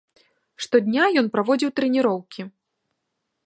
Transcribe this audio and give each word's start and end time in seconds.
Штодня 0.65 1.03
ён 1.21 1.29
праводзіў 1.35 1.69
трэніроўкі. 1.81 2.41